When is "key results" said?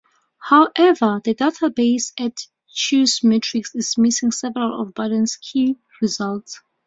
5.35-6.59